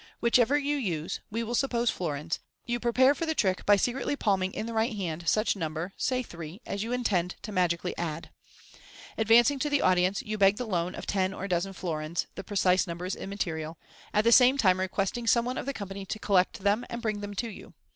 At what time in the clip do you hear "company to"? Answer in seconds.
15.71-16.17